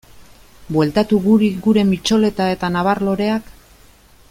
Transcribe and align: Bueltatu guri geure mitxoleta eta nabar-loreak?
Bueltatu 0.77 1.19
guri 1.25 1.51
geure 1.67 1.85
mitxoleta 1.91 2.49
eta 2.55 2.73
nabar-loreak? 2.79 3.55